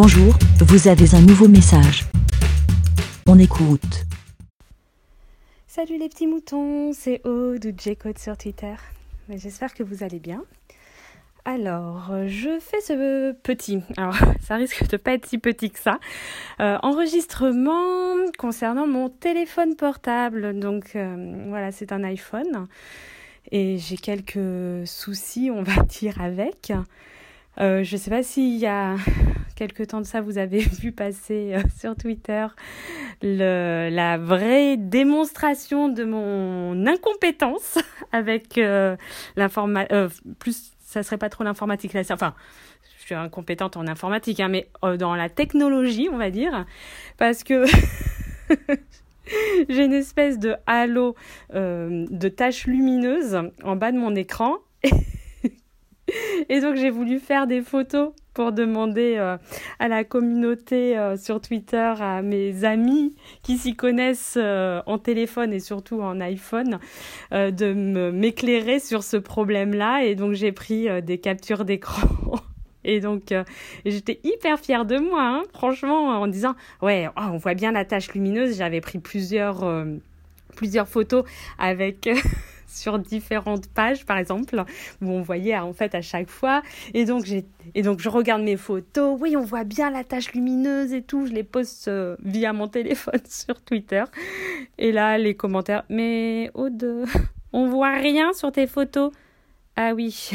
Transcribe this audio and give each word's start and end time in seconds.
Bonjour, 0.00 0.32
vous 0.60 0.86
avez 0.86 1.12
un 1.16 1.20
nouveau 1.22 1.48
message. 1.48 2.04
On 3.26 3.36
écoute. 3.36 4.04
Salut 5.66 5.98
les 5.98 6.08
petits 6.08 6.28
moutons, 6.28 6.92
c'est 6.92 7.20
Aude 7.26 7.66
ou 7.66 8.16
sur 8.16 8.36
Twitter. 8.38 8.76
J'espère 9.28 9.74
que 9.74 9.82
vous 9.82 10.04
allez 10.04 10.20
bien. 10.20 10.44
Alors, 11.44 12.12
je 12.28 12.60
fais 12.60 12.80
ce 12.80 13.32
petit, 13.42 13.82
alors 13.96 14.14
ça 14.40 14.54
risque 14.54 14.88
de 14.88 14.96
pas 14.98 15.14
être 15.14 15.26
si 15.26 15.38
petit 15.38 15.72
que 15.72 15.80
ça, 15.80 15.98
euh, 16.60 16.78
enregistrement 16.84 18.14
concernant 18.38 18.86
mon 18.86 19.08
téléphone 19.08 19.74
portable. 19.74 20.60
Donc 20.60 20.94
euh, 20.94 21.42
voilà, 21.48 21.72
c'est 21.72 21.90
un 21.90 22.04
iPhone 22.04 22.68
et 23.50 23.78
j'ai 23.78 23.96
quelques 23.96 24.86
soucis, 24.86 25.50
on 25.52 25.64
va 25.64 25.82
dire, 25.82 26.20
avec. 26.20 26.72
Euh, 27.60 27.82
je 27.82 27.96
ne 27.96 28.00
sais 28.00 28.10
pas 28.10 28.22
s'il 28.22 28.56
y 28.58 28.66
a 28.66 28.94
quelque 29.58 29.82
temps 29.82 30.00
de 30.00 30.06
ça, 30.06 30.20
vous 30.20 30.38
avez 30.38 30.58
vu 30.80 30.92
passer 30.92 31.56
sur 31.78 31.96
Twitter 31.96 32.46
la 33.20 34.16
vraie 34.16 34.76
démonstration 34.76 35.88
de 35.88 36.04
mon 36.04 36.86
incompétence 36.86 37.78
avec 38.12 38.60
l'information, 39.36 40.08
plus 40.38 40.72
ça 40.88 41.02
serait 41.02 41.18
pas 41.18 41.28
trop 41.28 41.44
l'informatique 41.44 41.92
là. 41.92 42.00
Enfin, 42.10 42.34
je 42.96 43.02
suis 43.04 43.14
incompétente 43.14 43.76
en 43.76 43.86
informatique, 43.86 44.40
hein, 44.40 44.48
mais 44.48 44.68
euh, 44.84 44.96
dans 44.96 45.14
la 45.14 45.28
technologie, 45.28 46.08
on 46.10 46.16
va 46.16 46.30
dire, 46.30 46.64
parce 47.18 47.44
que 47.44 47.66
j'ai 49.68 49.84
une 49.84 49.92
espèce 49.92 50.38
de 50.38 50.54
halo 50.66 51.14
euh, 51.54 52.06
de 52.08 52.28
taches 52.28 52.66
lumineuses 52.66 53.38
en 53.64 53.76
bas 53.76 53.92
de 53.92 53.98
mon 53.98 54.14
écran. 54.14 54.56
Et 56.48 56.60
donc 56.60 56.76
j'ai 56.76 56.90
voulu 56.90 57.18
faire 57.18 57.46
des 57.46 57.62
photos 57.62 58.12
pour 58.34 58.52
demander 58.52 59.16
euh, 59.16 59.36
à 59.80 59.88
la 59.88 60.04
communauté 60.04 60.96
euh, 60.96 61.16
sur 61.16 61.40
Twitter, 61.40 61.92
à 61.98 62.22
mes 62.22 62.64
amis 62.64 63.16
qui 63.42 63.58
s'y 63.58 63.74
connaissent 63.74 64.38
euh, 64.40 64.80
en 64.86 64.98
téléphone 64.98 65.52
et 65.52 65.58
surtout 65.58 66.00
en 66.00 66.20
iPhone, 66.20 66.78
de 67.32 67.72
m'éclairer 68.12 68.78
sur 68.78 69.02
ce 69.02 69.16
problème-là. 69.16 70.04
Et 70.04 70.14
donc 70.14 70.34
j'ai 70.34 70.52
pris 70.52 70.86
des 71.02 71.18
captures 71.18 71.64
d'écran. 71.64 72.06
Et 72.84 73.00
donc, 73.00 73.34
j'étais 73.84 74.18
hyper 74.24 74.58
fière 74.58 74.86
de 74.86 74.96
moi, 74.96 75.20
hein, 75.20 75.42
franchement, 75.52 76.20
en 76.20 76.26
disant, 76.26 76.54
ouais, 76.80 77.08
oh, 77.18 77.22
on 77.32 77.36
voit 77.36 77.52
bien 77.52 77.72
la 77.72 77.84
tache 77.84 78.14
lumineuse. 78.14 78.56
J'avais 78.56 78.80
pris 78.80 78.98
plusieurs, 78.98 79.66
plusieurs 80.56 80.88
photos 80.88 81.24
avec 81.58 82.08
sur 82.68 82.98
différentes 82.98 83.66
pages, 83.68 84.04
par 84.06 84.18
exemple, 84.18 84.62
où 85.02 85.10
on 85.10 85.22
voyait 85.22 85.58
en 85.58 85.72
fait 85.72 85.94
à 85.94 86.02
chaque 86.02 86.28
fois. 86.28 86.62
Et 86.94 87.04
donc, 87.04 87.26
et 87.74 87.82
donc 87.82 88.00
je 88.00 88.08
regarde 88.08 88.42
mes 88.42 88.56
photos. 88.56 89.18
Oui, 89.20 89.36
on 89.36 89.44
voit 89.44 89.64
bien 89.64 89.90
la 89.90 90.04
tache 90.04 90.32
lumineuse 90.32 90.92
et 90.92 91.02
tout. 91.02 91.26
Je 91.26 91.32
les 91.32 91.44
poste 91.44 91.88
euh, 91.88 92.16
via 92.22 92.52
mon 92.52 92.68
téléphone 92.68 93.20
sur 93.28 93.60
Twitter. 93.62 94.04
Et 94.78 94.92
là, 94.92 95.18
les 95.18 95.34
commentaires. 95.34 95.84
Mais 95.88 96.50
Aude, 96.54 97.06
on 97.52 97.68
voit 97.68 97.94
rien 97.94 98.32
sur 98.32 98.52
tes 98.52 98.66
photos. 98.66 99.10
Ah 99.80 99.94
oui, 99.94 100.10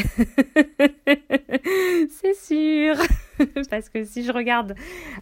c'est 2.10 2.34
sûr. 2.34 2.96
Parce 3.70 3.90
que 3.90 4.06
si 4.06 4.24
je 4.24 4.32
regarde 4.32 4.74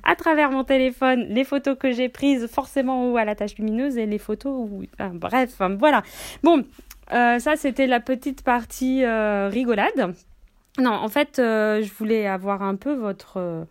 à 0.03 0.15
travers 0.15 0.51
mon 0.51 0.63
téléphone 0.63 1.25
les 1.29 1.43
photos 1.43 1.75
que 1.75 1.91
j'ai 1.91 2.07
prises, 2.07 2.45
forcément 2.45 3.11
où 3.11 3.17
à 3.17 3.25
la 3.25 3.33
tache 3.33 3.55
lumineuse 3.57 3.97
et 3.97 4.05
les 4.05 4.19
photos 4.19 4.69
bref, 5.13 5.59
voilà. 5.79 6.03
Bon, 6.43 6.63
ça, 7.11 7.55
c'était 7.55 7.87
la 7.87 7.99
petite 7.99 8.43
partie 8.43 9.03
euh, 9.03 9.49
rigolade. 9.49 10.15
Non, 10.79 10.91
en 10.91 11.09
fait, 11.09 11.39
euh, 11.39 11.81
je 11.81 11.93
voulais 11.93 12.27
avoir 12.27 12.61
un 12.63 12.75
peu 12.75 12.93
votre... 12.93 13.65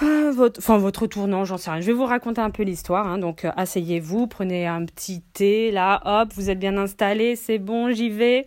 votre, 0.00 0.58
enfin 0.58 0.78
votre 0.78 1.06
tournant, 1.06 1.44
j'en 1.44 1.58
sais 1.58 1.70
rien. 1.70 1.80
Je 1.80 1.86
vais 1.86 1.92
vous 1.92 2.04
raconter 2.06 2.40
un 2.40 2.50
peu 2.50 2.62
l'histoire. 2.62 3.06
Hein. 3.06 3.18
Donc 3.18 3.46
asseyez-vous, 3.56 4.26
prenez 4.26 4.66
un 4.66 4.84
petit 4.84 5.22
thé, 5.32 5.70
là, 5.70 6.00
hop, 6.04 6.32
vous 6.34 6.50
êtes 6.50 6.58
bien 6.58 6.76
installé, 6.76 7.36
c'est 7.36 7.58
bon, 7.58 7.90
j'y 7.90 8.08
vais. 8.08 8.46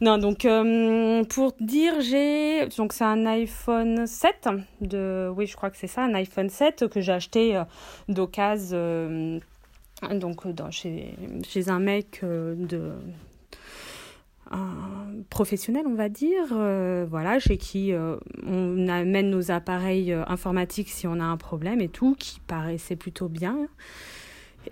Non, 0.00 0.18
donc 0.18 0.46
pour 1.28 1.52
dire, 1.60 2.00
j'ai 2.00 2.66
donc 2.76 2.92
c'est 2.92 3.04
un 3.04 3.26
iPhone 3.26 4.06
7 4.06 4.48
de, 4.80 5.30
oui, 5.36 5.46
je 5.46 5.56
crois 5.56 5.70
que 5.70 5.76
c'est 5.76 5.88
ça, 5.88 6.02
un 6.02 6.14
iPhone 6.14 6.48
7 6.48 6.88
que 6.88 7.00
j'ai 7.00 7.12
acheté 7.12 7.60
d'occasion 8.08 9.40
donc 10.12 10.46
euh, 10.46 10.52
dans, 10.52 10.70
chez, 10.70 11.14
chez 11.46 11.68
un 11.68 11.80
mec 11.80 12.20
euh, 12.22 12.54
de 12.56 12.92
professionnel, 15.28 15.84
on 15.86 15.94
va 15.94 16.08
dire, 16.08 16.46
euh, 16.52 17.04
voilà, 17.06 17.38
chez 17.38 17.58
qui 17.58 17.92
on 18.46 18.88
amène 18.88 19.28
nos 19.28 19.50
appareils 19.50 20.10
informatiques 20.26 20.88
si 20.88 21.06
on 21.06 21.20
a 21.20 21.24
un 21.24 21.36
problème 21.36 21.82
et 21.82 21.88
tout, 21.88 22.16
qui 22.18 22.40
paraissait 22.40 22.96
plutôt 22.96 23.28
bien. 23.28 23.68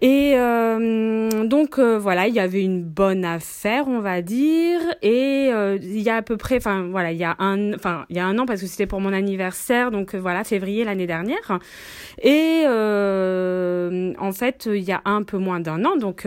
Et 0.02 0.34
euh, 0.36 1.44
donc 1.44 1.78
euh, 1.78 1.98
voilà, 1.98 2.28
il 2.28 2.34
y 2.34 2.40
avait 2.40 2.62
une 2.62 2.82
bonne 2.82 3.24
affaire, 3.24 3.88
on 3.88 4.00
va 4.00 4.20
dire. 4.20 4.80
Et 5.00 5.48
euh, 5.52 5.78
il 5.80 6.00
y 6.00 6.10
a 6.10 6.16
à 6.16 6.22
peu 6.22 6.36
près, 6.36 6.56
enfin 6.56 6.88
voilà, 6.90 7.12
il 7.12 7.18
y 7.18 7.24
a 7.24 7.34
un, 7.38 7.72
enfin 7.72 8.04
il 8.10 8.16
y 8.16 8.18
a 8.18 8.26
un 8.26 8.38
an 8.38 8.44
parce 8.44 8.60
que 8.60 8.66
c'était 8.66 8.86
pour 8.86 9.00
mon 9.00 9.12
anniversaire, 9.12 9.90
donc 9.90 10.14
voilà, 10.14 10.44
février 10.44 10.84
l'année 10.84 11.06
dernière. 11.06 11.58
Et 12.22 12.64
en 12.66 14.32
fait, 14.32 14.68
il 14.70 14.82
y 14.82 14.92
a 14.92 15.00
un 15.04 15.22
peu 15.22 15.38
moins 15.38 15.60
d'un 15.60 15.84
an, 15.84 15.96
donc 15.96 16.26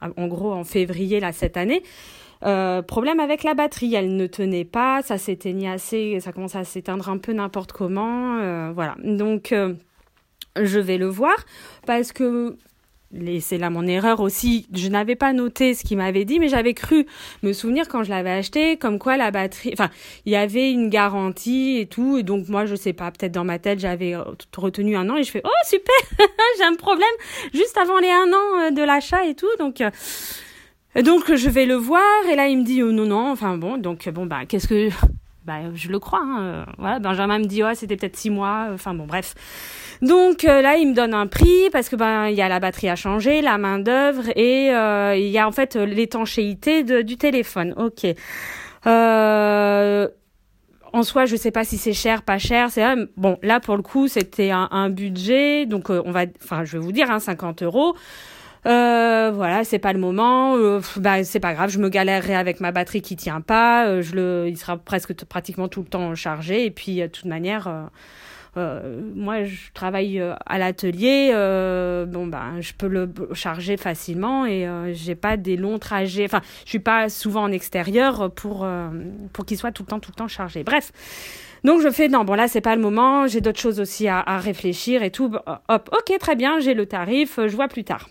en 0.00 0.26
gros 0.28 0.52
en 0.52 0.64
février 0.64 1.18
là 1.18 1.32
cette 1.32 1.56
année. 1.56 1.82
problème 2.40 3.18
avec 3.18 3.42
la 3.42 3.54
batterie, 3.54 3.94
elle 3.96 4.14
ne 4.14 4.26
tenait 4.28 4.64
pas, 4.64 5.02
ça 5.02 5.18
s'éteignait 5.18 5.70
assez, 5.70 6.20
ça 6.20 6.32
commençait 6.32 6.58
à 6.58 6.64
s'éteindre 6.64 7.08
un 7.08 7.18
peu 7.18 7.32
n'importe 7.32 7.72
comment, 7.72 8.72
voilà. 8.72 8.94
Donc 9.02 9.52
je 10.60 10.78
vais 10.78 10.98
le 10.98 11.06
voir 11.06 11.36
parce 11.86 12.12
que 12.12 12.56
c'est 13.40 13.58
là 13.58 13.70
mon 13.70 13.86
erreur 13.86 14.20
aussi. 14.20 14.66
Je 14.74 14.88
n'avais 14.88 15.16
pas 15.16 15.32
noté 15.32 15.74
ce 15.74 15.84
qu'il 15.84 15.96
m'avait 15.96 16.24
dit, 16.24 16.38
mais 16.38 16.48
j'avais 16.48 16.74
cru 16.74 17.06
me 17.42 17.52
souvenir 17.52 17.88
quand 17.88 18.02
je 18.02 18.10
l'avais 18.10 18.30
acheté, 18.30 18.76
comme 18.76 18.98
quoi 18.98 19.16
la 19.16 19.30
batterie, 19.30 19.70
enfin, 19.72 19.90
il 20.26 20.32
y 20.32 20.36
avait 20.36 20.70
une 20.70 20.88
garantie 20.90 21.78
et 21.78 21.86
tout. 21.86 22.18
Et 22.18 22.22
donc, 22.22 22.48
moi, 22.48 22.66
je 22.66 22.74
sais 22.74 22.92
pas, 22.92 23.10
peut-être 23.10 23.32
dans 23.32 23.44
ma 23.44 23.58
tête, 23.58 23.78
j'avais 23.78 24.14
retenu 24.56 24.96
un 24.96 25.08
an 25.08 25.16
et 25.16 25.24
je 25.24 25.30
fais, 25.30 25.42
oh, 25.44 25.66
super, 25.66 25.94
j'ai 26.58 26.64
un 26.64 26.74
problème 26.74 27.08
juste 27.54 27.76
avant 27.78 27.98
les 27.98 28.10
un 28.10 28.32
an 28.32 28.60
euh, 28.60 28.70
de 28.70 28.82
l'achat 28.82 29.24
et 29.24 29.34
tout. 29.34 29.46
Donc, 29.58 29.80
euh, 29.80 29.90
donc, 31.02 31.34
je 31.34 31.48
vais 31.48 31.66
le 31.66 31.74
voir 31.74 32.02
et 32.30 32.34
là, 32.34 32.48
il 32.48 32.58
me 32.58 32.64
dit, 32.64 32.82
oh, 32.82 32.92
non, 32.92 33.06
non, 33.06 33.30
enfin 33.30 33.56
bon, 33.56 33.78
donc, 33.78 34.08
bon, 34.08 34.26
bah, 34.26 34.44
qu'est-ce 34.46 34.68
que, 34.68 34.90
bah, 35.48 35.60
je 35.74 35.88
le 35.88 35.98
crois, 35.98 36.20
hein. 36.22 36.66
Voilà, 36.76 36.98
Benjamin 36.98 37.38
me 37.38 37.46
dit, 37.46 37.62
oh, 37.62 37.70
c'était 37.74 37.96
peut-être 37.96 38.16
six 38.16 38.28
mois, 38.28 38.68
enfin 38.70 38.92
bon, 38.92 39.06
bref. 39.06 39.34
Donc 40.02 40.44
euh, 40.44 40.60
là, 40.60 40.76
il 40.76 40.90
me 40.90 40.94
donne 40.94 41.14
un 41.14 41.26
prix 41.26 41.70
parce 41.72 41.88
que 41.88 41.96
ben 41.96 42.28
il 42.28 42.36
y 42.36 42.42
a 42.42 42.48
la 42.50 42.60
batterie 42.60 42.90
à 42.90 42.96
changer, 42.96 43.40
la 43.40 43.56
main 43.56 43.78
d'œuvre 43.78 44.28
et 44.36 44.70
euh, 44.70 45.16
il 45.16 45.28
y 45.28 45.38
a 45.38 45.48
en 45.48 45.52
fait 45.52 45.74
l'étanchéité 45.74 46.84
du 47.02 47.16
téléphone. 47.16 47.72
Ok. 47.78 48.06
Euh, 48.86 50.08
en 50.92 51.02
soi, 51.02 51.24
je 51.24 51.36
sais 51.36 51.50
pas 51.50 51.64
si 51.64 51.78
c'est 51.78 51.94
cher, 51.94 52.22
pas 52.22 52.38
cher. 52.38 52.70
C'est 52.70 52.84
bon. 53.16 53.38
Là, 53.42 53.58
pour 53.58 53.76
le 53.76 53.82
coup, 53.82 54.06
c'était 54.06 54.50
un, 54.50 54.90
budget. 54.90 55.64
Donc, 55.66 55.90
on 55.90 56.10
va, 56.10 56.24
enfin, 56.42 56.64
je 56.64 56.78
vais 56.78 56.84
vous 56.84 56.92
dire, 56.92 57.10
hein, 57.10 57.18
50 57.18 57.62
euros. 57.62 57.94
Euh, 58.66 59.30
voilà, 59.34 59.64
c'est 59.64 59.78
pas 59.78 59.92
le 59.92 59.98
moment. 59.98 60.56
Euh, 60.56 60.80
bah, 60.96 61.24
c'est 61.24 61.40
pas 61.40 61.54
grave, 61.54 61.70
je 61.70 61.78
me 61.78 61.88
galérerai 61.88 62.34
avec 62.34 62.60
ma 62.60 62.72
batterie 62.72 63.02
qui 63.02 63.16
tient 63.16 63.40
pas. 63.40 64.00
je 64.00 64.14
le, 64.14 64.46
il 64.48 64.56
sera 64.56 64.76
presque 64.76 65.14
pratiquement 65.24 65.68
tout 65.68 65.80
le 65.80 65.88
temps 65.88 66.14
chargé. 66.14 66.64
Et 66.64 66.70
puis, 66.70 67.00
de 67.00 67.06
toute 67.06 67.26
manière, 67.26 67.90
euh, 68.58 69.00
moi, 69.14 69.44
je 69.44 69.56
travaille 69.74 70.20
euh, 70.20 70.34
à 70.46 70.58
l'atelier. 70.58 71.30
Euh, 71.32 72.06
bon, 72.06 72.26
ben, 72.26 72.60
je 72.60 72.72
peux 72.72 72.88
le 72.88 73.10
charger 73.32 73.76
facilement 73.76 74.46
et 74.46 74.68
j'ai 74.92 75.14
pas 75.14 75.36
des 75.36 75.56
longs 75.56 75.78
trajets. 75.78 76.24
Enfin, 76.24 76.40
je 76.64 76.70
suis 76.70 76.78
pas 76.78 77.08
souvent 77.08 77.42
en 77.42 77.52
extérieur 77.52 78.30
pour 78.32 78.66
pour 79.32 79.46
qu'il 79.46 79.56
soit 79.56 79.72
tout 79.72 79.82
le 79.82 79.88
temps, 79.88 80.00
tout 80.00 80.10
le 80.10 80.18
temps 80.18 80.28
chargé. 80.28 80.64
Bref. 80.64 80.92
Donc 81.64 81.82
je 81.82 81.90
fais 81.90 82.06
non 82.06 82.22
bon 82.22 82.34
là 82.34 82.46
c'est 82.46 82.60
pas 82.60 82.76
le 82.76 82.80
moment, 82.80 83.26
j'ai 83.26 83.40
d'autres 83.40 83.58
choses 83.58 83.80
aussi 83.80 84.06
à, 84.06 84.20
à, 84.20 84.38
réfléchir 84.38 85.02
et 85.02 85.10
tout. 85.10 85.32
Hop, 85.68 85.90
ok 85.92 86.16
très 86.20 86.36
bien, 86.36 86.60
j'ai 86.60 86.72
le 86.72 86.86
tarif, 86.86 87.40
je 87.44 87.56
vois 87.56 87.66
plus 87.66 87.82
tard. 87.82 88.08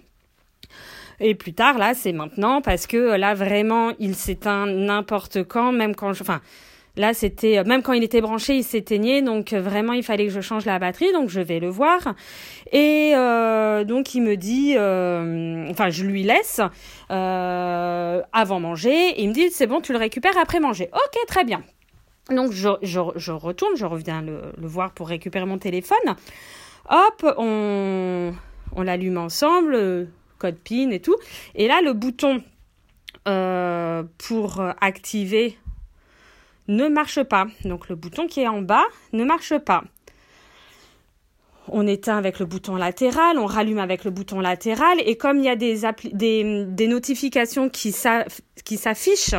Et 1.19 1.35
plus 1.35 1.53
tard 1.53 1.77
là 1.77 1.93
c'est 1.93 2.13
maintenant 2.13 2.61
parce 2.61 2.87
que 2.87 3.15
là 3.15 3.33
vraiment 3.33 3.91
il 3.99 4.15
s'éteint 4.15 4.65
n'importe 4.65 5.43
quand, 5.43 5.71
même 5.71 5.95
quand 5.95 6.13
je, 6.13 6.23
enfin 6.23 6.41
Là, 6.97 7.13
c'était 7.13 7.59
euh, 7.59 7.63
même 7.63 7.83
quand 7.83 7.93
il 7.93 8.03
était 8.03 8.21
branché, 8.21 8.55
il 8.55 8.63
s'éteignait, 8.63 9.21
donc 9.21 9.53
euh, 9.53 9.61
vraiment 9.61 9.93
il 9.93 10.03
fallait 10.03 10.25
que 10.25 10.31
je 10.31 10.41
change 10.41 10.65
la 10.65 10.79
batterie, 10.79 11.11
donc 11.13 11.29
je 11.29 11.39
vais 11.39 11.59
le 11.59 11.69
voir. 11.69 12.15
Et 12.71 13.13
euh, 13.15 13.83
donc 13.83 14.15
il 14.15 14.21
me 14.23 14.35
dit, 14.35 14.71
enfin 15.71 15.89
je 15.89 16.03
lui 16.03 16.23
laisse 16.23 16.59
avant 17.09 18.59
manger, 18.59 19.09
et 19.09 19.21
il 19.21 19.29
me 19.29 19.33
dit 19.33 19.49
c'est 19.51 19.67
bon, 19.67 19.79
tu 19.79 19.93
le 19.93 19.99
récupères 19.99 20.37
après 20.41 20.59
manger. 20.59 20.89
Ok, 20.91 21.17
très 21.27 21.43
bien. 21.43 21.61
Donc 22.31 22.51
je, 22.51 22.69
je, 22.81 23.31
retourne, 23.31 23.75
je 23.77 23.85
reviens 23.85 24.21
le, 24.21 24.41
le, 24.57 24.67
voir 24.67 24.91
pour 24.91 25.07
récupérer 25.07 25.45
mon 25.45 25.59
téléphone. 25.59 26.15
Hop, 26.89 27.35
on, 27.37 28.33
on 28.75 28.81
l'allume 28.81 29.17
ensemble, 29.17 30.09
code 30.37 30.57
PIN 30.57 30.91
et 30.91 30.99
tout. 30.99 31.15
Et 31.55 31.67
là, 31.67 31.81
le 31.81 31.93
bouton 31.93 32.43
pour 34.17 34.61
activer 34.79 35.57
ne 36.67 36.87
marche 36.87 37.23
pas. 37.23 37.47
Donc 37.65 37.89
le 37.89 37.95
bouton 37.95 38.27
qui 38.27 38.41
est 38.41 38.47
en 38.47 38.61
bas 38.61 38.85
ne 39.13 39.23
marche 39.23 39.57
pas. 39.57 39.83
on 41.69 41.85
éteint 41.85 42.17
avec 42.17 42.39
le 42.39 42.45
bouton 42.45 42.77
latéral, 42.77 43.37
on 43.37 43.45
rallume 43.45 43.79
avec 43.79 44.05
le 44.05 44.11
bouton 44.11 44.39
latéral, 44.39 44.99
et 45.05 45.17
comme 45.17 45.39
il 45.39 45.43
y 45.43 45.49
a 45.49 45.57
des, 45.57 46.87
notifications 46.87 47.69
qui 47.69 47.91
s'affichent 47.91 49.35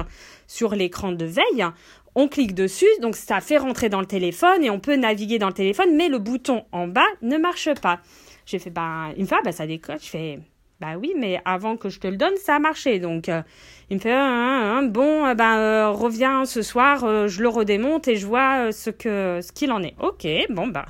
sur 0.47 0.75
l'écran 0.75 1.13
de 1.13 1.25
veille, 1.25 1.67
on 2.15 2.29
clique 2.29 2.55
dessus, 2.55 2.89
donc 3.01 3.17
ça 3.17 3.41
fait 3.41 3.59
rentrer 3.59 3.89
dans 3.89 4.01
le 4.01 4.07
téléphone 4.07 4.63
et 4.65 4.71
on 4.71 4.81
peut 4.81 4.97
naviguer 4.97 5.39
dans 5.39 5.47
le 5.47 5.55
téléphone, 5.55 5.97
mais 5.97 6.09
le 6.09 6.19
bouton 6.19 6.65
en 6.73 6.89
bas 6.89 7.07
ne 7.23 7.39
marche 7.39 7.73
pas. 7.81 8.01
J'ai 8.45 8.59
fait, 8.59 8.71
bah, 8.71 9.13
une 9.17 9.27
fois, 9.27 9.41
bah, 9.45 9.53
ça 9.53 9.67
décolle. 9.67 9.99
Je 10.01 10.09
fais, 10.09 10.39
bah 10.81 10.95
oui, 10.97 11.13
mais 11.17 11.41
avant 11.45 11.77
que 11.77 11.89
je 11.89 11.99
te 11.99 12.07
le 12.07 12.17
donne, 12.17 12.37
ça 12.37 12.57
a 12.57 12.59
marché. 12.61 13.01
Donc, 13.01 13.29
euh, 13.29 13.43
il 13.91 13.97
me 13.97 14.01
fait, 14.01 14.13
hein, 14.13 14.79
hein, 14.79 14.83
bon, 14.85 15.35
ben, 15.35 15.89
reviens 15.89 16.45
ce 16.45 16.63
soir, 16.63 17.27
je 17.27 17.43
le 17.43 17.49
redémonte 17.49 18.07
et 18.07 18.17
je 18.17 18.27
vois 18.27 18.71
ce 18.71 18.91
que, 18.91 19.41
ce 19.43 19.51
qu'il 19.51 19.73
en 19.73 19.83
est. 19.83 19.95
Ok, 20.01 20.27
bon, 20.51 20.69
bah. 20.69 20.87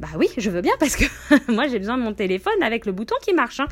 Bah 0.00 0.08
oui, 0.16 0.28
je 0.36 0.50
veux 0.50 0.60
bien 0.60 0.74
parce 0.78 0.94
que 0.94 1.04
moi 1.52 1.66
j'ai 1.66 1.80
besoin 1.80 1.98
de 1.98 2.04
mon 2.04 2.14
téléphone 2.14 2.62
avec 2.62 2.86
le 2.86 2.92
bouton 2.92 3.16
qui 3.20 3.34
marche. 3.34 3.58
Hein. 3.58 3.66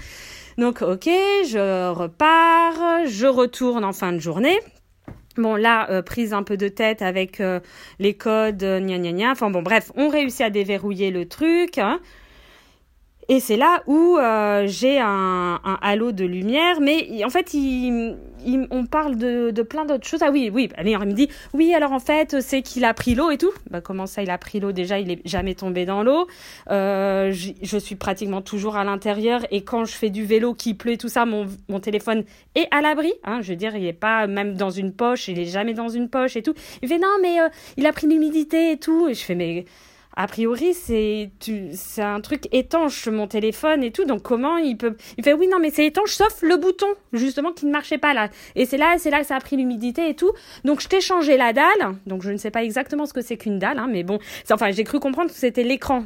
Donc 0.58 0.82
ok, 0.82 1.04
je 1.04 1.92
repars, 1.92 3.06
je 3.06 3.26
retourne 3.26 3.84
en 3.84 3.92
fin 3.92 4.12
de 4.12 4.18
journée. 4.18 4.58
Bon 5.36 5.54
là, 5.54 6.02
prise 6.02 6.32
un 6.32 6.42
peu 6.42 6.56
de 6.56 6.66
tête 6.66 7.00
avec 7.00 7.40
les 8.00 8.14
codes, 8.14 8.64
gna 8.64 8.98
gna. 8.98 9.30
Enfin 9.30 9.50
bon, 9.50 9.62
bref, 9.62 9.92
on 9.94 10.08
réussit 10.08 10.40
à 10.40 10.50
déverrouiller 10.50 11.12
le 11.12 11.28
truc. 11.28 11.78
Hein. 11.78 12.00
Et 13.28 13.40
c'est 13.40 13.56
là 13.56 13.82
où 13.86 14.18
euh, 14.18 14.66
j'ai 14.68 15.00
un, 15.00 15.60
un, 15.64 15.78
halo 15.82 16.12
de 16.12 16.24
lumière, 16.24 16.80
mais 16.80 17.24
en 17.24 17.28
fait, 17.28 17.54
il, 17.54 18.16
il, 18.44 18.68
on 18.70 18.86
parle 18.86 19.16
de, 19.16 19.50
de 19.50 19.62
plein 19.62 19.84
d'autres 19.84 20.06
choses. 20.06 20.20
Ah 20.22 20.30
oui, 20.30 20.48
oui, 20.52 20.68
allez, 20.76 20.92
il 20.92 20.98
me 20.98 21.12
dit, 21.12 21.28
oui, 21.52 21.74
alors 21.74 21.90
en 21.90 21.98
fait, 21.98 22.40
c'est 22.40 22.62
qu'il 22.62 22.84
a 22.84 22.94
pris 22.94 23.16
l'eau 23.16 23.30
et 23.32 23.38
tout. 23.38 23.50
Bah, 23.68 23.80
comment 23.80 24.06
ça, 24.06 24.22
il 24.22 24.30
a 24.30 24.38
pris 24.38 24.60
l'eau? 24.60 24.70
Déjà, 24.70 25.00
il 25.00 25.10
est 25.10 25.20
jamais 25.24 25.56
tombé 25.56 25.84
dans 25.86 26.04
l'eau. 26.04 26.28
Euh, 26.70 27.32
je 27.32 27.78
suis 27.78 27.96
pratiquement 27.96 28.42
toujours 28.42 28.76
à 28.76 28.84
l'intérieur 28.84 29.40
et 29.50 29.64
quand 29.64 29.84
je 29.84 29.94
fais 29.94 30.10
du 30.10 30.24
vélo, 30.24 30.54
qui 30.54 30.74
pleut 30.74 30.92
et 30.92 30.98
tout 30.98 31.08
ça, 31.08 31.26
mon, 31.26 31.46
mon 31.68 31.80
téléphone 31.80 32.22
est 32.54 32.68
à 32.70 32.80
l'abri. 32.80 33.12
Hein, 33.24 33.40
je 33.42 33.50
veux 33.50 33.56
dire, 33.56 33.74
il 33.74 33.86
est 33.86 33.92
pas 33.92 34.28
même 34.28 34.54
dans 34.54 34.70
une 34.70 34.92
poche, 34.92 35.26
il 35.26 35.40
est 35.40 35.46
jamais 35.46 35.74
dans 35.74 35.88
une 35.88 36.08
poche 36.08 36.36
et 36.36 36.42
tout. 36.42 36.54
Il 36.80 36.88
fait, 36.88 36.98
non, 36.98 37.08
mais 37.20 37.40
euh, 37.40 37.48
il 37.76 37.86
a 37.86 37.92
pris 37.92 38.06
l'humidité 38.06 38.70
et 38.70 38.76
tout. 38.76 39.08
Et 39.08 39.14
je 39.14 39.24
fais, 39.24 39.34
mais 39.34 39.64
a 40.18 40.26
priori, 40.26 40.72
c'est 40.72 41.30
un 41.98 42.20
truc 42.22 42.48
étanche, 42.50 43.06
mon 43.06 43.26
téléphone 43.26 43.84
et 43.84 43.92
tout. 43.92 44.06
Donc 44.06 44.22
comment 44.22 44.56
il 44.56 44.78
peut 44.78 44.96
Il 45.18 45.24
fait 45.24 45.34
oui, 45.34 45.46
non, 45.46 45.58
mais 45.60 45.70
c'est 45.70 45.84
étanche 45.84 46.12
sauf 46.12 46.40
le 46.40 46.56
bouton 46.56 46.86
justement 47.12 47.52
qui 47.52 47.66
ne 47.66 47.70
marchait 47.70 47.98
pas 47.98 48.14
là. 48.14 48.30
Et 48.54 48.64
c'est 48.64 48.78
là, 48.78 48.96
c'est 48.98 49.10
là 49.10 49.20
que 49.20 49.26
ça 49.26 49.36
a 49.36 49.40
pris 49.40 49.56
l'humidité 49.56 50.08
et 50.08 50.14
tout. 50.14 50.32
Donc 50.64 50.80
je 50.80 50.88
t'ai 50.88 51.02
changé 51.02 51.36
la 51.36 51.52
dalle. 51.52 51.96
Donc 52.06 52.22
je 52.22 52.30
ne 52.30 52.38
sais 52.38 52.50
pas 52.50 52.64
exactement 52.64 53.04
ce 53.04 53.12
que 53.12 53.20
c'est 53.20 53.36
qu'une 53.36 53.58
dalle, 53.58 53.78
hein, 53.78 53.88
mais 53.90 54.04
bon, 54.04 54.18
enfin 54.50 54.70
j'ai 54.70 54.84
cru 54.84 55.00
comprendre 55.00 55.30
que 55.30 55.36
c'était 55.36 55.64
l'écran 55.64 56.04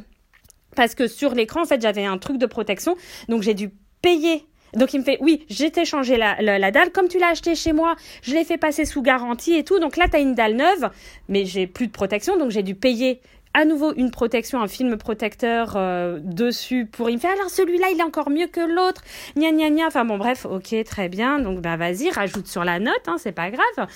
parce 0.75 0.95
que 0.95 1.07
sur 1.07 1.33
l'écran 1.33 1.61
en 1.61 1.65
fait 1.65 1.81
j'avais 1.81 2.05
un 2.05 2.17
truc 2.17 2.37
de 2.37 2.45
protection. 2.45 2.97
Donc 3.29 3.43
j'ai 3.43 3.53
dû 3.53 3.71
payer 4.01 4.45
donc 4.73 4.93
il 4.93 4.99
me 4.99 5.03
fait 5.03 5.17
oui, 5.19 5.45
j'ai 5.49 5.69
changé 5.83 6.15
la, 6.15 6.41
la, 6.41 6.57
la, 6.57 6.71
dalle 6.71 6.91
comme 6.91 7.09
tu 7.09 7.19
l'as 7.19 7.29
acheté 7.29 7.55
chez 7.55 7.73
moi, 7.73 7.95
je 8.21 8.33
l'ai 8.33 8.45
fait 8.45 8.57
passer 8.57 8.85
sous 8.85 9.01
garantie 9.01 9.53
et 9.53 9.63
tout. 9.63 9.79
Donc 9.79 9.97
là 9.97 10.07
tu 10.07 10.15
as 10.15 10.19
une 10.19 10.33
dalle 10.33 10.55
neuve, 10.55 10.89
mais 11.27 11.45
j'ai 11.45 11.67
plus 11.67 11.87
de 11.87 11.91
protection 11.91 12.37
donc 12.37 12.51
j'ai 12.51 12.63
dû 12.63 12.75
payer 12.75 13.21
à 13.53 13.65
nouveau 13.65 13.93
une 13.95 14.11
protection, 14.11 14.61
un 14.61 14.67
film 14.67 14.97
protecteur 14.97 15.73
euh, 15.75 16.19
dessus 16.21 16.85
pour 16.85 17.09
il 17.09 17.15
me 17.15 17.19
fait 17.19 17.27
alors 17.27 17.49
celui-là 17.49 17.87
il 17.93 17.99
est 17.99 18.03
encore 18.03 18.29
mieux 18.29 18.47
que 18.47 18.61
l'autre, 18.61 19.01
gna 19.35 19.51
gna 19.51 19.69
gna. 19.69 19.87
Enfin 19.87 20.05
bon 20.05 20.17
bref, 20.17 20.45
ok 20.45 20.75
très 20.85 21.09
bien. 21.09 21.39
Donc 21.39 21.59
bah 21.61 21.77
vas-y 21.77 22.09
rajoute 22.09 22.47
sur 22.47 22.63
la 22.63 22.79
note, 22.79 23.07
hein, 23.07 23.15
c'est 23.17 23.31
pas 23.31 23.51
grave. 23.51 23.87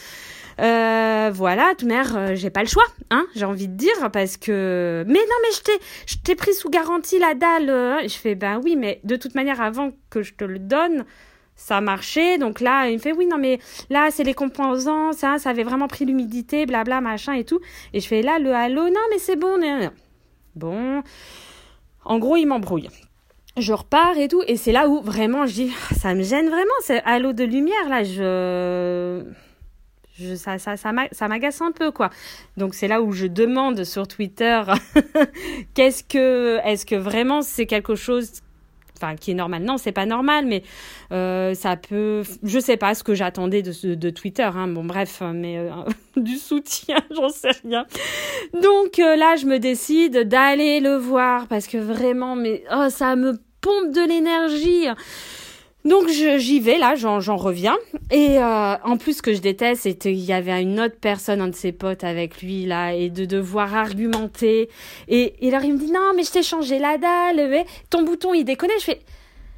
Euh, 0.61 1.31
voilà, 1.33 1.73
tout 1.77 1.85
mère, 1.85 2.15
euh, 2.15 2.35
j'ai 2.35 2.49
pas 2.49 2.61
le 2.61 2.69
choix, 2.69 2.85
hein, 3.11 3.25
j'ai 3.35 3.43
envie 3.43 3.67
de 3.67 3.75
dire 3.75 4.09
parce 4.13 4.37
que 4.37 5.03
mais 5.05 5.13
non 5.19 5.35
mais 5.43 5.73
je 6.05 6.17
t'ai 6.23 6.35
pris 6.35 6.53
sous 6.53 6.69
garantie 6.69 7.19
la 7.19 7.33
dalle. 7.33 8.07
Je 8.07 8.15
fais 8.15 8.35
ben 8.35 8.61
oui 8.63 8.75
mais 8.75 8.99
de 9.03 9.15
toute 9.15 9.35
manière 9.35 9.61
avant 9.61 9.91
que 10.09 10.21
je 10.21 10.33
te 10.33 10.43
le 10.43 10.59
donne 10.59 11.05
ça 11.55 11.81
marchait. 11.81 12.37
Donc 12.37 12.59
là, 12.59 12.89
il 12.89 12.95
me 12.95 12.99
fait 12.99 13.13
oui, 13.13 13.25
non, 13.25 13.37
mais 13.37 13.59
là, 13.89 14.09
c'est 14.11 14.23
les 14.23 14.33
composants, 14.33 15.13
ça, 15.13 15.37
ça 15.37 15.49
avait 15.49 15.63
vraiment 15.63 15.87
pris 15.87 16.05
l'humidité, 16.05 16.65
blabla, 16.65 17.01
machin 17.01 17.33
et 17.33 17.43
tout. 17.43 17.59
Et 17.93 17.99
je 17.99 18.07
fais 18.07 18.21
là, 18.21 18.39
le 18.39 18.53
halo, 18.53 18.89
non, 18.89 19.01
mais 19.09 19.19
c'est 19.19 19.35
bon. 19.35 19.59
Bon. 20.55 21.01
En 22.03 22.19
gros, 22.19 22.37
il 22.37 22.45
m'embrouille. 22.45 22.89
Je 23.57 23.73
repars 23.73 24.17
et 24.17 24.27
tout. 24.27 24.43
Et 24.47 24.57
c'est 24.57 24.73
là 24.73 24.89
où 24.89 25.01
vraiment 25.01 25.45
je 25.45 25.53
dis, 25.53 25.73
ça 25.95 26.13
me 26.13 26.23
gêne 26.23 26.49
vraiment, 26.49 26.65
c'est 26.81 27.01
halo 27.03 27.33
de 27.33 27.43
lumière, 27.43 27.89
là, 27.89 28.03
je. 28.03 29.23
Je, 30.17 30.35
ça, 30.35 30.57
ça, 30.57 30.75
ça 30.77 31.27
m'agace 31.27 31.61
un 31.61 31.73
peu, 31.73 31.91
quoi. 31.91 32.09
Donc 32.55 32.73
c'est 32.73 32.87
là 32.87 33.01
où 33.01 33.11
je 33.11 33.27
demande 33.27 33.83
sur 33.83 34.07
Twitter, 34.07 34.61
qu'est-ce 35.73 36.05
que, 36.05 36.57
est-ce 36.63 36.85
que 36.85 36.95
vraiment 36.95 37.41
c'est 37.41 37.65
quelque 37.65 37.95
chose 37.95 38.41
enfin 38.97 39.15
qui 39.15 39.31
est 39.31 39.35
normal. 39.35 39.63
Non, 39.63 39.77
c'est 39.77 39.91
pas 39.91 40.05
normal, 40.05 40.45
mais 40.45 40.63
euh, 41.11 41.53
ça 41.53 41.75
peut. 41.75 42.23
Je 42.43 42.59
sais 42.59 42.77
pas 42.77 42.95
ce 42.95 43.03
que 43.03 43.13
j'attendais 43.13 43.61
de, 43.61 44.09
Twitter. 44.09 44.43
Hein. 44.43 44.67
Bon, 44.67 44.83
bref, 44.83 45.21
mais 45.33 45.57
euh, 45.57 45.69
du 46.17 46.37
soutien, 46.37 46.97
j'en 47.15 47.29
sais 47.29 47.51
rien. 47.63 47.85
Donc 48.53 48.99
euh, 48.99 49.15
là, 49.15 49.35
je 49.35 49.45
me 49.45 49.59
décide 49.59 50.27
d'aller 50.27 50.79
le 50.79 50.95
voir 50.95 51.47
parce 51.47 51.67
que 51.67 51.77
vraiment, 51.77 52.35
mais 52.35 52.63
oh, 52.73 52.87
ça 52.89 53.15
me 53.15 53.33
pompe 53.61 53.91
de 53.91 54.07
l'énergie. 54.07 54.87
Donc 55.85 56.09
j'y 56.09 56.59
vais 56.59 56.79
là, 56.79 56.95
j'en 56.95 57.37
reviens. 57.37 57.77
Et 58.09 58.39
euh, 58.39 58.75
en 58.83 58.97
plus, 58.97 59.17
ce 59.17 59.21
que 59.21 59.33
je 59.33 59.39
déteste, 59.39 59.83
c'est 59.83 59.93
qu'il 59.93 60.19
y 60.19 60.33
avait 60.33 60.61
une 60.61 60.79
autre 60.79 60.97
personne, 60.99 61.41
un 61.41 61.47
de 61.47 61.55
ses 61.55 61.71
potes 61.71 62.03
avec 62.03 62.41
lui 62.41 62.65
là, 62.65 62.93
et 62.93 63.09
de 63.11 63.25
devoir 63.25 63.75
argumenter. 63.75 64.69
Et, 65.07 65.35
et 65.39 65.49
alors 65.49 65.63
il 65.63 65.73
me 65.73 65.79
dit 65.79 65.91
non, 65.91 66.13
mais 66.15 66.23
je 66.23 66.31
t'ai 66.31 66.43
changé 66.43 66.79
la 66.79 66.97
dalle, 66.97 67.49
mais 67.49 67.65
ton 67.91 68.01
bouton 68.03 68.33
il 68.33 68.43
déconne. 68.43 68.71
Je 68.79 68.85
fais 68.85 69.01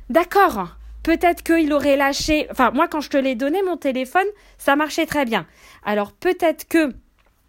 d'accord. 0.09 0.75
Peut-être 1.03 1.41
qu'il 1.41 1.71
aurait 1.71 1.95
lâché. 1.95 2.47
Enfin, 2.51 2.71
moi, 2.71 2.89
quand 2.89 2.99
je 2.99 3.09
te 3.09 3.15
l'ai 3.15 3.35
donné, 3.35 3.63
mon 3.63 3.77
téléphone, 3.77 4.27
ça 4.57 4.75
marchait 4.75 5.05
très 5.05 5.23
bien. 5.23 5.45
Alors 5.85 6.11
peut-être 6.11 6.67
que 6.67 6.91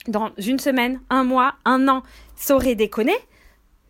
dans 0.06 0.30
une 0.38 0.60
semaine, 0.60 1.00
un 1.10 1.24
mois, 1.24 1.54
un 1.64 1.88
an, 1.88 2.04
ça 2.36 2.54
aurait 2.54 2.76
déconné 2.76 3.14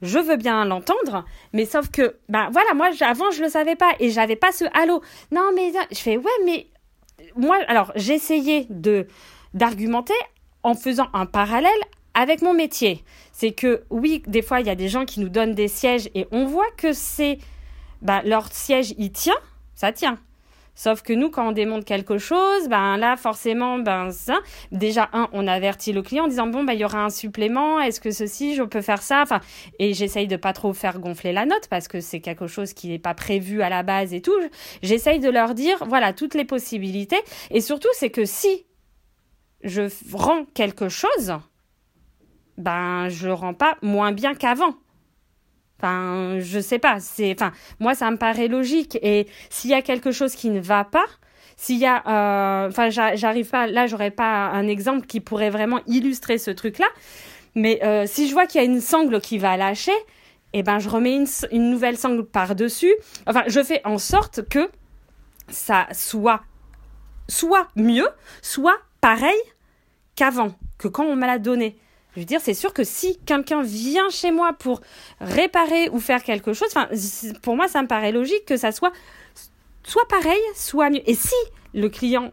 je 0.03 0.19
veux 0.19 0.37
bien 0.37 0.65
l'entendre, 0.65 1.25
mais 1.53 1.65
sauf 1.65 1.91
que, 1.91 2.17
ben 2.29 2.51
voilà, 2.53 2.75
moi 2.75 2.91
avant 3.01 3.31
je 3.31 3.43
le 3.43 3.49
savais 3.49 3.77
pas 3.77 3.93
et 4.01 4.11
j'avais 4.11 4.37
pas 4.37 4.53
ce 4.53 4.65
halo. 4.75 5.03
Non 5.33 5.51
mais 5.55 5.73
je 5.91 5.99
fais 5.99 6.17
ouais 6.17 6.31
mais 6.45 6.67
moi 7.37 7.59
alors 7.69 7.93
j'essayais 7.97 8.67
de 8.71 9.07
d'argumenter 9.55 10.15
en 10.63 10.75
faisant 10.75 11.09
un 11.13 11.27
parallèle 11.27 11.71
avec 12.15 12.43
mon 12.43 12.55
métier. 12.55 13.05
C'est 13.33 13.53
que 13.53 13.85
oui, 13.91 14.23
des 14.27 14.43
fois 14.43 14.61
il 14.61 14.67
y 14.67 14.71
a 14.71 14.75
des 14.75 14.89
gens 14.89 15.05
qui 15.05 15.21
nous 15.21 15.29
donnent 15.29 15.55
des 15.55 15.69
sièges 15.69 16.09
et 16.15 16.27
on 16.33 16.47
voit 16.47 16.71
que 16.77 16.93
c'est 16.93 17.39
ben, 18.03 18.23
leur 18.25 18.53
siège 18.53 18.95
il 18.99 19.13
tient, 19.13 19.39
ça 19.75 19.93
tient. 19.93 20.19
Sauf 20.79 21.03
que 21.03 21.13
nous, 21.13 21.29
quand 21.29 21.49
on 21.49 21.51
démonte 21.51 21.85
quelque 21.85 22.19
chose, 22.19 22.69
ben 22.69 22.97
là, 22.99 23.17
forcément, 23.17 23.81
ben 23.81 24.13
ça, 24.13 24.39
déjà 24.71 25.09
un, 25.13 25.29
on 25.33 25.49
avertit 25.49 25.93
le 25.93 26.03
client 26.03 26.27
en 26.27 26.29
disant 26.29 26.47
bon, 26.47 26.63
ben 26.63 26.73
il 26.73 26.79
y 26.79 26.85
aura 26.85 27.05
un 27.05 27.11
supplément. 27.11 27.81
Est-ce 27.81 28.01
que 28.01 28.13
ceci, 28.13 28.55
je 28.55 28.63
peux 28.63 28.81
faire 28.81 29.03
ça? 29.03 29.21
Enfin, 29.21 29.41
et 29.81 29.93
j'essaye 29.93 30.29
de 30.29 30.37
pas 30.37 30.53
trop 30.53 30.73
faire 30.73 31.01
gonfler 31.01 31.33
la 31.33 31.47
note 31.47 31.67
parce 31.69 31.89
que 31.89 31.99
c'est 31.99 32.21
quelque 32.21 32.47
chose 32.47 32.75
qui 32.75 32.91
n'est 32.91 33.01
pas 33.01 33.15
prévu 33.15 33.61
à 33.61 33.71
la 33.71 33.83
base 33.83 34.15
et 34.15 34.23
tout. 34.23 34.39
J'essaye 34.81 35.19
de 35.19 35.29
leur 35.29 35.55
dire 35.55 35.85
voilà 35.89 36.13
toutes 36.13 36.35
les 36.35 36.45
possibilités. 36.45 37.19
Et 37.51 37.61
surtout, 37.61 37.89
c'est 37.95 38.11
que 38.11 38.25
si 38.25 38.65
je 39.65 39.83
rends 40.13 40.45
quelque 40.55 40.89
chose, 40.89 41.35
ben 42.57 43.09
je 43.09 43.29
rends 43.29 43.55
pas 43.55 43.77
moins 43.83 44.13
bien 44.13 44.37
qu'avant. 44.37 44.75
Enfin, 45.79 46.39
je 46.41 46.59
sais 46.59 46.79
pas. 46.79 47.01
C'est, 47.01 47.33
enfin, 47.33 47.53
moi, 47.79 47.95
ça 47.95 48.11
me 48.11 48.17
paraît 48.17 48.49
logique. 48.49 48.99
Et 49.03 49.27
s'il 49.51 49.71
y 49.71 49.75
a 49.75 49.83
quelque 49.83 50.11
chose 50.11 50.35
qui 50.35 50.51
ne 50.51 50.61
va 50.61 50.85
pas, 50.85 51.07
s'il 51.57 51.79
y 51.79 51.87
a, 51.87 52.03
euh, 52.07 52.69
enfin, 52.69 52.89
j'arrive 52.91 53.51
pas. 53.51 53.67
Là, 53.67 53.87
j'aurais 53.87 54.11
pas 54.11 54.49
un 54.49 54.67
exemple 54.69 55.07
qui 55.07 55.21
pourrait 55.21 55.51
vraiment 55.51 55.81
illustrer 55.87 56.39
ce 56.39 56.51
truc-là. 56.51 56.87
Mais 57.55 57.81
euh, 57.85 58.07
si 58.07 58.29
je 58.29 58.33
vois 58.33 58.47
qu'il 58.47 58.61
y 58.61 58.65
a 58.65 58.67
une 58.67 58.81
sangle 58.81 59.21
qui 59.21 59.39
va 59.39 59.57
lâcher, 59.57 59.93
eh 60.53 60.63
ben, 60.63 60.79
je 60.79 60.89
remets 60.89 61.17
une, 61.51 61.71
nouvelle 61.71 61.97
sangle 61.97 62.25
par 62.25 62.55
dessus. 62.55 62.95
Enfin, 63.27 63.43
je 63.47 63.63
fais 63.63 63.81
en 63.85 63.99
sorte 63.99 64.49
que 64.49 64.71
ça 65.49 65.87
soit 65.93 66.43
soit 67.29 67.69
mieux, 67.77 68.09
soit 68.41 68.79
pareil 69.01 69.39
qu'avant, 70.17 70.53
que 70.79 70.89
quand 70.89 71.05
on 71.05 71.17
me 71.17 71.27
l'a 71.27 71.39
donné. 71.39 71.77
Je 72.19 72.23
veux 72.23 72.27
dire, 72.27 72.41
c'est 72.41 72.53
sûr 72.53 72.75
que 72.75 72.83
si 72.83 73.17
quelqu'un 73.27 73.63
vient 73.63 74.11
chez 74.11 74.33
moi 74.33 74.53
pour 74.53 74.81
réparer 75.21 75.89
ou 75.91 76.01
faire 76.01 76.25
quelque 76.25 76.53
chose, 76.53 76.67
pour 77.43 77.55
moi, 77.55 77.69
ça 77.69 77.81
me 77.81 77.87
paraît 77.87 78.11
logique 78.11 78.45
que 78.45 78.57
ça 78.57 78.73
soit 78.73 78.91
soit 79.85 80.07
pareil, 80.09 80.41
soit 80.57 80.91
mieux. 80.91 81.09
Et 81.09 81.15
si 81.15 81.37
le 81.75 81.89
client 81.89 82.33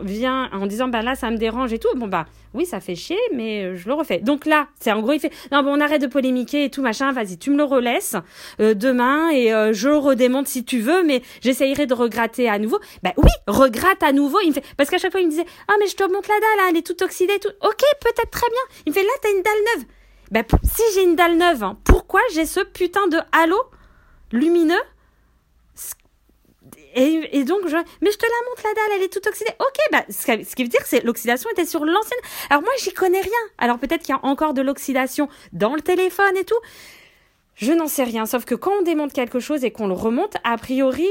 vient 0.00 0.50
en 0.52 0.66
disant 0.66 0.88
bah 0.88 1.02
là 1.02 1.14
ça 1.14 1.30
me 1.30 1.36
dérange 1.36 1.72
et 1.72 1.78
tout. 1.78 1.88
Bon 1.96 2.06
bah 2.06 2.26
oui 2.54 2.66
ça 2.66 2.80
fait 2.80 2.94
chier 2.94 3.18
mais 3.34 3.64
euh, 3.64 3.76
je 3.76 3.88
le 3.88 3.94
refais. 3.94 4.18
Donc 4.18 4.46
là 4.46 4.68
c'est 4.80 4.92
en 4.92 5.00
gros 5.00 5.12
il 5.12 5.20
fait 5.20 5.32
non 5.52 5.62
bon 5.62 5.76
on 5.76 5.80
arrête 5.80 6.02
de 6.02 6.06
polémiquer 6.06 6.64
et 6.64 6.70
tout 6.70 6.82
machin 6.82 7.12
vas-y 7.12 7.38
tu 7.38 7.50
me 7.50 7.56
le 7.56 7.64
relaisses 7.64 8.16
euh, 8.60 8.74
demain 8.74 9.30
et 9.30 9.52
euh, 9.52 9.72
je 9.72 9.88
le 9.88 9.96
redémonte 9.96 10.48
si 10.48 10.64
tu 10.64 10.80
veux 10.80 11.02
mais 11.04 11.22
j'essayerai 11.40 11.86
de 11.86 11.94
regratter 11.94 12.48
à 12.48 12.58
nouveau. 12.58 12.78
Bah 13.02 13.12
oui 13.16 13.30
regratte 13.46 14.02
à 14.02 14.12
nouveau. 14.12 14.38
Il 14.42 14.48
me 14.48 14.54
fait 14.54 14.64
parce 14.76 14.90
qu'à 14.90 14.98
chaque 14.98 15.12
fois 15.12 15.20
il 15.20 15.26
me 15.26 15.30
disait 15.30 15.46
ah 15.68 15.74
mais 15.80 15.86
je 15.86 15.96
te 15.96 16.04
montre 16.04 16.28
la 16.28 16.40
dalle 16.40 16.70
elle 16.70 16.76
est 16.76 16.86
toute 16.86 17.02
oxydée 17.02 17.38
tout. 17.40 17.52
Ok 17.62 17.82
peut-être 18.00 18.30
très 18.30 18.48
bien. 18.48 18.82
Il 18.86 18.90
me 18.90 18.94
fait 18.94 19.04
là 19.04 19.10
t'as 19.22 19.30
une 19.30 19.42
dalle 19.42 19.76
neuve. 19.76 19.86
Ben, 20.30 20.44
si 20.62 20.82
j'ai 20.94 21.04
une 21.04 21.16
dalle 21.16 21.38
neuve, 21.38 21.62
hein, 21.62 21.78
pourquoi 21.84 22.20
j'ai 22.34 22.44
ce 22.44 22.60
putain 22.60 23.06
de 23.08 23.16
halo 23.32 23.56
lumineux 24.30 24.74
et, 26.94 27.44
donc, 27.44 27.66
je, 27.66 27.76
mais 28.00 28.10
je 28.10 28.18
te 28.18 28.26
la 28.26 28.48
montre 28.48 28.62
la 28.64 28.74
dalle, 28.74 28.96
elle 28.96 29.02
est 29.02 29.12
toute 29.12 29.26
oxydée. 29.26 29.52
Ok, 29.60 29.76
bah, 29.92 30.04
ce, 30.08 30.54
qui 30.54 30.62
veut 30.62 30.68
dire 30.68 30.80
c'est 30.84 31.04
l'oxydation 31.04 31.50
était 31.50 31.64
sur 31.64 31.84
l'ancienne. 31.84 32.20
Alors 32.50 32.62
moi, 32.62 32.72
j'y 32.82 32.92
connais 32.92 33.20
rien. 33.20 33.32
Alors 33.58 33.78
peut-être 33.78 34.02
qu'il 34.02 34.14
y 34.14 34.18
a 34.18 34.24
encore 34.24 34.54
de 34.54 34.62
l'oxydation 34.62 35.28
dans 35.52 35.74
le 35.74 35.80
téléphone 35.80 36.36
et 36.36 36.44
tout. 36.44 36.58
Je 37.54 37.72
n'en 37.72 37.88
sais 37.88 38.04
rien. 38.04 38.26
Sauf 38.26 38.44
que 38.44 38.54
quand 38.54 38.72
on 38.80 38.82
démonte 38.82 39.12
quelque 39.12 39.40
chose 39.40 39.64
et 39.64 39.70
qu'on 39.70 39.88
le 39.88 39.94
remonte, 39.94 40.36
a 40.44 40.56
priori, 40.56 41.08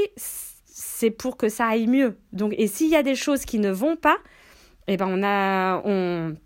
c'est 0.66 1.10
pour 1.10 1.36
que 1.36 1.48
ça 1.48 1.66
aille 1.66 1.86
mieux. 1.86 2.16
Donc, 2.32 2.54
et 2.56 2.66
s'il 2.66 2.88
y 2.88 2.96
a 2.96 3.02
des 3.02 3.14
choses 3.14 3.44
qui 3.44 3.58
ne 3.58 3.70
vont 3.70 3.96
pas, 3.96 4.16
eh 4.86 4.96
ben 4.96 5.06
on, 5.84 6.36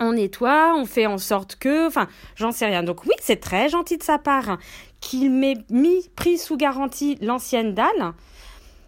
on 0.00 0.12
nettoie, 0.12 0.74
on 0.76 0.84
fait 0.84 1.06
en 1.06 1.18
sorte 1.18 1.56
que, 1.56 1.86
enfin, 1.86 2.06
j'en 2.34 2.52
sais 2.52 2.66
rien. 2.66 2.82
Donc 2.82 3.04
oui, 3.04 3.14
c'est 3.20 3.40
très 3.40 3.68
gentil 3.68 3.96
de 3.96 4.02
sa 4.02 4.18
part 4.18 4.58
qu'il 5.00 5.30
m'ait 5.30 5.56
mis 5.70 6.08
pris 6.16 6.38
sous 6.38 6.56
garantie 6.56 7.16
l'ancienne 7.20 7.74
dalle. 7.74 8.12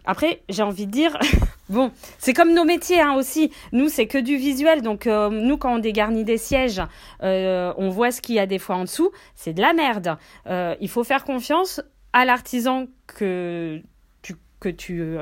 Après, 0.09 0.41
j'ai 0.49 0.63
envie 0.63 0.87
de 0.87 0.91
dire, 0.91 1.19
bon, 1.69 1.91
c'est 2.17 2.33
comme 2.33 2.55
nos 2.55 2.65
métiers 2.65 2.99
hein, 2.99 3.13
aussi. 3.13 3.51
Nous, 3.73 3.89
c'est 3.89 4.07
que 4.07 4.17
du 4.17 4.37
visuel. 4.37 4.81
Donc, 4.81 5.05
euh, 5.05 5.29
nous, 5.29 5.55
quand 5.55 5.75
on 5.75 5.77
dégarnit 5.77 6.23
des 6.23 6.39
sièges, 6.39 6.81
euh, 7.21 7.71
on 7.77 7.89
voit 7.89 8.09
ce 8.09 8.19
qu'il 8.19 8.33
y 8.33 8.39
a 8.39 8.47
des 8.47 8.57
fois 8.57 8.77
en 8.77 8.85
dessous. 8.85 9.11
C'est 9.35 9.53
de 9.53 9.61
la 9.61 9.73
merde. 9.73 10.17
Euh, 10.47 10.75
il 10.81 10.89
faut 10.89 11.03
faire 11.03 11.25
confiance 11.25 11.79
à 12.11 12.25
l'artisan 12.25 12.87
que 13.05 13.83
tu 14.23 14.33
que 14.59 14.69
tu 14.69 15.15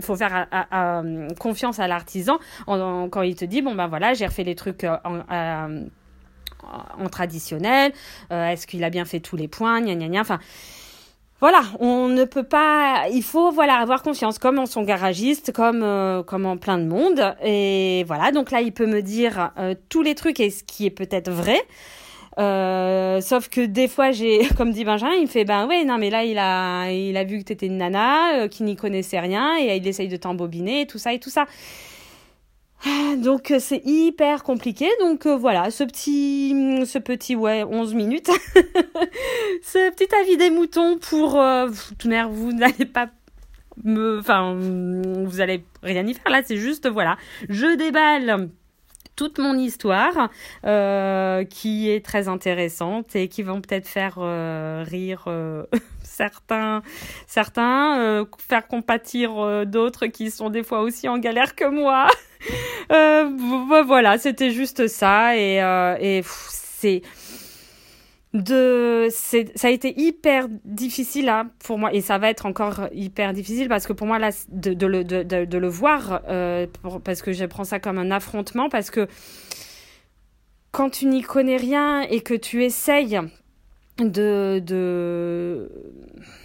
faut 0.00 0.16
faire 0.16 0.48
confiance 1.38 1.78
à 1.78 1.86
l'artisan 1.86 2.40
quand 2.66 3.22
il 3.22 3.36
te 3.36 3.44
dit 3.44 3.62
bon 3.62 3.76
ben 3.76 3.86
voilà 3.86 4.14
j'ai 4.14 4.26
refait 4.26 4.42
les 4.42 4.56
trucs 4.56 4.82
en, 4.82 5.20
en 6.64 7.08
traditionnel 7.08 7.92
est-ce 8.30 8.66
qu'il 8.66 8.82
a 8.82 8.90
bien 8.90 9.04
fait 9.04 9.20
tous 9.20 9.36
les 9.36 9.46
points 9.46 9.80
gna 9.80 9.94
gna 9.94 10.08
gna 10.08 10.20
enfin 10.20 10.40
voilà, 11.40 11.62
on 11.78 12.08
ne 12.08 12.24
peut 12.24 12.42
pas. 12.42 13.04
Il 13.12 13.22
faut 13.22 13.52
voilà 13.52 13.76
avoir 13.76 14.02
confiance, 14.02 14.38
comme 14.38 14.58
en 14.58 14.66
son 14.66 14.82
garagiste, 14.82 15.52
comme 15.52 15.82
euh, 15.84 16.24
comme 16.24 16.46
en 16.46 16.56
plein 16.56 16.78
de 16.78 16.84
monde. 16.84 17.36
Et 17.44 18.04
voilà, 18.08 18.32
donc 18.32 18.50
là, 18.50 18.60
il 18.60 18.72
peut 18.72 18.86
me 18.86 19.02
dire 19.02 19.52
euh, 19.56 19.74
tous 19.88 20.02
les 20.02 20.16
trucs 20.16 20.40
et 20.40 20.50
ce 20.50 20.64
qui 20.64 20.86
est 20.86 20.90
peut-être 20.90 21.30
vrai. 21.30 21.60
Euh, 22.38 23.20
sauf 23.20 23.48
que 23.48 23.60
des 23.66 23.86
fois, 23.86 24.10
j'ai, 24.10 24.48
comme 24.56 24.72
dit 24.72 24.84
Benjamin, 24.84 25.14
il 25.14 25.22
me 25.22 25.26
fait 25.28 25.44
ben 25.44 25.66
ouais, 25.68 25.84
non 25.84 25.98
mais 25.98 26.10
là, 26.10 26.24
il 26.24 26.38
a 26.38 26.90
il 26.90 27.16
a 27.16 27.22
vu 27.22 27.38
que 27.38 27.44
t'étais 27.44 27.66
une 27.66 27.78
nana, 27.78 28.48
qui 28.48 28.64
n'y 28.64 28.74
connaissait 28.74 29.20
rien 29.20 29.56
et 29.60 29.76
il 29.76 29.86
essaye 29.86 30.08
de 30.08 30.16
t'embobiner, 30.16 30.86
tout 30.86 30.98
ça 30.98 31.12
et 31.12 31.20
tout 31.20 31.30
ça. 31.30 31.46
Ah, 32.84 33.16
donc 33.16 33.50
euh, 33.50 33.58
c'est 33.58 33.82
hyper 33.84 34.42
compliqué. 34.42 34.88
Donc 35.00 35.26
euh, 35.26 35.36
voilà, 35.36 35.70
ce 35.70 35.84
petit, 35.84 36.84
ce 36.86 36.98
petit 36.98 37.34
ouais, 37.34 37.64
11 37.64 37.94
minutes. 37.94 38.30
ce 39.62 39.90
petit 39.90 40.14
avis 40.14 40.36
des 40.36 40.50
moutons 40.50 40.98
pour... 40.98 41.40
Euh, 41.40 41.68
vous 42.30 42.52
n'allez 42.52 42.86
pas 42.86 43.08
me... 43.84 44.18
Enfin, 44.20 44.54
vous 44.54 45.40
allez 45.40 45.64
rien 45.82 46.06
y 46.06 46.14
faire 46.14 46.30
là, 46.30 46.42
c'est 46.44 46.56
juste, 46.56 46.88
voilà, 46.88 47.16
je 47.48 47.76
déballe 47.76 48.50
toute 49.16 49.38
mon 49.38 49.58
histoire 49.58 50.30
qui 50.62 51.90
est 51.90 52.04
très 52.04 52.28
intéressante 52.28 53.16
et 53.16 53.26
qui 53.26 53.42
vont 53.42 53.60
peut-être 53.60 53.88
faire 53.88 54.18
rire 54.86 55.24
certains, 56.04 56.82
certains 57.26 58.24
faire 58.38 58.68
compatir 58.68 59.66
d'autres 59.66 60.06
qui 60.06 60.30
sont 60.30 60.50
des 60.50 60.62
fois 60.62 60.82
aussi 60.82 61.08
en 61.08 61.18
galère 61.18 61.56
que 61.56 61.64
moi. 61.64 62.06
Euh, 62.90 63.28
voilà, 63.86 64.16
c'était 64.16 64.50
juste 64.50 64.86
ça 64.86 65.36
et, 65.36 65.62
euh, 65.62 65.94
et 66.00 66.22
c'est 66.48 67.02
de 68.34 69.08
ça 69.10 69.68
a 69.68 69.70
été 69.70 69.98
hyper 69.98 70.48
difficile 70.64 71.28
hein, 71.28 71.50
pour 71.64 71.78
moi 71.78 71.92
et 71.94 72.00
ça 72.00 72.18
va 72.18 72.28
être 72.28 72.46
encore 72.46 72.88
hyper 72.92 73.32
difficile 73.32 73.68
parce 73.68 73.86
que 73.86 73.92
pour 73.94 74.06
moi 74.06 74.18
là 74.18 74.30
de, 74.48 74.86
le, 74.86 75.02
de, 75.02 75.22
de, 75.22 75.58
le 75.58 75.68
voir 75.68 76.20
euh, 76.28 76.66
parce 77.04 77.22
que 77.22 77.32
je 77.32 77.44
prends 77.46 77.64
ça 77.64 77.80
comme 77.80 77.98
un 77.98 78.10
affrontement 78.10 78.68
parce 78.68 78.90
que 78.90 79.08
quand 80.72 80.90
tu 80.90 81.06
n'y 81.06 81.22
connais 81.22 81.56
rien 81.56 82.02
et 82.02 82.20
que 82.20 82.34
tu 82.34 82.64
essayes 82.64 83.18
de 83.98 84.60
de 84.64 85.70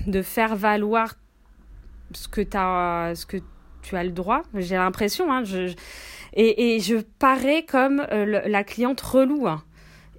de 0.07 0.21
faire 0.21 0.55
valoir 0.55 1.15
ce 2.13 2.27
que 2.27 2.41
tu 2.41 2.57
ce 2.57 3.25
que 3.25 3.37
tu 3.83 3.95
as 3.95 4.03
le 4.03 4.11
droit. 4.11 4.43
J'ai 4.55 4.75
l'impression, 4.75 5.31
hein, 5.31 5.43
et, 6.35 6.79
je 6.79 6.95
parais 7.19 7.63
comme 7.63 8.05
euh, 8.11 8.41
la 8.47 8.63
cliente 8.63 8.99
relou. 9.01 9.47
Hein. 9.47 9.63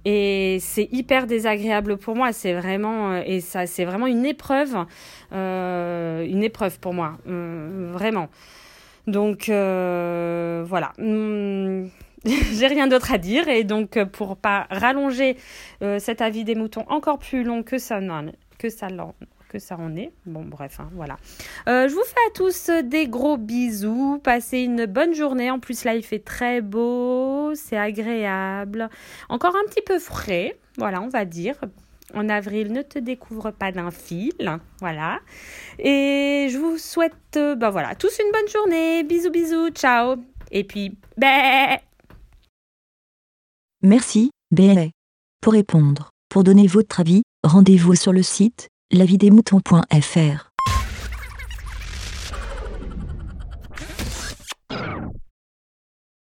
Et 0.05 0.59
c'est 0.61 0.87
hyper 0.91 1.27
désagréable 1.27 1.97
pour 1.97 2.15
moi. 2.15 2.31
C'est 2.31 2.53
vraiment 2.53 3.11
euh, 3.11 3.23
et 3.25 3.41
ça, 3.41 3.65
c'est 3.65 3.85
vraiment 3.85 4.07
une 4.07 4.25
épreuve, 4.25 4.85
euh, 5.33 6.25
une 6.25 6.43
épreuve 6.43 6.79
pour 6.79 6.93
moi, 6.93 7.17
vraiment. 7.25 8.29
Donc 9.07 9.45
voilà. 9.47 10.93
Hmm, 10.97 11.87
j'ai 12.25 12.67
rien 12.67 12.87
d'autre 12.87 13.13
à 13.13 13.17
dire 13.17 13.47
et 13.49 13.63
donc 13.63 14.03
pour 14.05 14.37
pas 14.37 14.67
rallonger 14.71 15.37
cet 15.99 16.21
avis 16.21 16.43
des 16.43 16.55
moutons 16.55 16.85
encore 16.87 17.19
plus 17.19 17.43
long 17.43 17.61
que 17.61 17.77
ça, 17.77 17.99
que 18.57 18.69
ça 18.69 18.87
ça 19.59 19.77
en 19.77 19.95
est. 19.95 20.11
Bon, 20.25 20.43
bref, 20.43 20.79
hein, 20.79 20.89
voilà. 20.93 21.17
Euh, 21.67 21.87
je 21.87 21.93
vous 21.93 22.03
fais 22.03 22.15
à 22.27 22.31
tous 22.33 22.69
des 22.83 23.07
gros 23.07 23.37
bisous. 23.37 24.19
Passez 24.23 24.59
une 24.59 24.85
bonne 24.85 25.13
journée. 25.13 25.51
En 25.51 25.59
plus, 25.59 25.83
là, 25.83 25.95
il 25.95 26.03
fait 26.03 26.19
très 26.19 26.61
beau. 26.61 27.53
C'est 27.55 27.77
agréable. 27.77 28.89
Encore 29.29 29.55
un 29.55 29.67
petit 29.69 29.81
peu 29.81 29.99
frais. 29.99 30.57
Voilà, 30.77 31.01
on 31.01 31.09
va 31.09 31.25
dire. 31.25 31.55
En 32.13 32.29
avril, 32.29 32.71
ne 32.71 32.81
te 32.81 32.99
découvre 32.99 33.51
pas 33.51 33.71
d'un 33.71 33.91
fil. 33.91 34.59
Voilà. 34.79 35.19
Et 35.79 36.47
je 36.51 36.57
vous 36.57 36.77
souhaite, 36.77 37.13
ben 37.33 37.69
voilà, 37.69 37.95
tous 37.95 38.17
une 38.19 38.31
bonne 38.31 38.47
journée. 38.47 39.03
Bisous, 39.03 39.31
bisous. 39.31 39.69
Ciao. 39.71 40.15
Et 40.51 40.63
puis, 40.63 40.97
bé. 41.17 41.77
Merci, 43.81 44.31
bé. 44.51 44.91
Pour 45.41 45.53
répondre, 45.53 46.09
pour 46.29 46.43
donner 46.43 46.67
votre 46.67 46.99
avis, 47.01 47.23
rendez-vous 47.43 47.95
sur 47.95 48.13
le 48.13 48.23
site 48.23 48.69
lavidemouton.fr 48.91 50.54